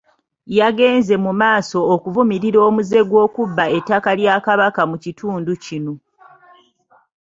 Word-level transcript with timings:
Yagenze 0.59 1.13
mumaaso 1.23 1.79
okuvumirira 1.93 2.59
omuze 2.67 2.99
gw'okubba 3.09 3.63
ettaka 3.77 4.09
lya 4.19 4.35
Kabaka 4.45 4.81
mu 4.89 4.97
kitundu 5.03 5.51
kino. 5.65 5.93